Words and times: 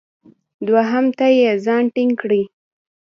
دوهم 0.67 1.05
ته 1.17 1.25
یې 1.39 1.51
ځان 1.65 1.83
ټینګ 1.93 2.13
کړی. 2.21 2.41